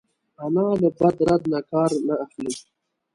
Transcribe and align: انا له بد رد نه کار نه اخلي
انا 0.43 0.65
له 0.81 0.89
بد 0.99 1.15
رد 1.27 1.43
نه 1.51 1.59
کار 1.69 1.89
نه 2.07 2.13
اخلي 2.23 2.53